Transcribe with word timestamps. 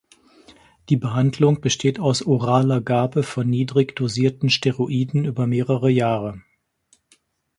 Die 0.89 0.97
Behandlung 0.97 1.61
besteht 1.61 1.99
aus 1.99 2.25
oraler 2.25 2.81
Gabe 2.81 3.21
von 3.21 3.47
niedrig 3.47 3.95
dosierten 3.95 4.49
Steroiden 4.49 5.25
über 5.25 5.45
mehrere 5.45 5.91
Jahre. 5.91 6.41